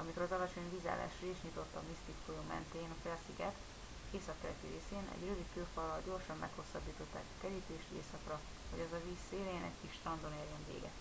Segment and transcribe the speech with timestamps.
[0.00, 3.56] amikor az alacsony vízállás rést nyitott a mystic folyó mentén a félsziget
[4.16, 9.64] északkeleti részén egy rövid kőfallal gyorsan meghosszabbították a kerítést északra hogy az a víz szélén
[9.70, 10.98] egy kis strandon érjen véget